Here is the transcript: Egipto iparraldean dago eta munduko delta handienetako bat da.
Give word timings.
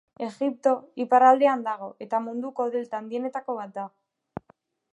Egipto 0.27 0.71
iparraldean 1.05 1.65
dago 1.67 1.89
eta 2.05 2.21
munduko 2.29 2.67
delta 2.77 3.01
handienetako 3.03 3.59
bat 3.61 3.77
da. 3.77 3.87